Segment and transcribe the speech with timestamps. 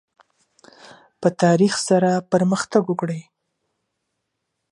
[1.21, 3.21] په تدریج سره پرمختګ وکړئ.